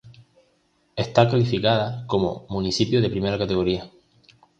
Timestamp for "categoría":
3.37-3.87